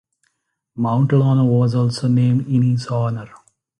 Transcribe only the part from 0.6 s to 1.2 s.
Mount